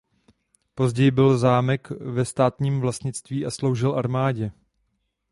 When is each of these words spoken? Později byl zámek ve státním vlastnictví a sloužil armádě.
Později 0.75 1.11
byl 1.11 1.37
zámek 1.37 1.89
ve 1.89 2.25
státním 2.25 2.79
vlastnictví 2.81 3.45
a 3.45 3.51
sloužil 3.51 3.95
armádě. 3.95 4.51